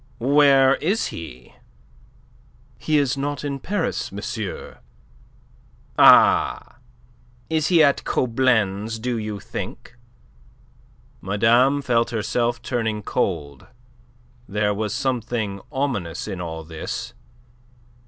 "Where 0.17 0.77
is 0.77 1.09
he?" 1.13 1.53
"He 2.79 2.97
is 2.97 3.17
not 3.17 3.43
in 3.45 3.59
Paris, 3.59 4.11
monsieur. 4.11 4.79
"Ah! 5.99 6.77
Is 7.51 7.67
he 7.67 7.83
at 7.83 8.03
Coblenz, 8.03 8.97
do 8.99 9.15
you 9.15 9.39
think?" 9.39 9.95
Madame 11.21 11.83
felt 11.83 12.09
herself 12.09 12.63
turning 12.63 13.03
cold. 13.03 13.67
There 14.49 14.73
was 14.73 14.91
something 14.95 15.61
ominous 15.71 16.27
in 16.27 16.41
all 16.41 16.63
this. 16.63 17.13